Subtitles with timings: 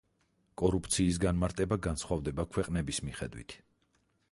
[0.61, 3.57] კორუფციის განმარტება განსხვავდება ქვეყნების მიხედვით.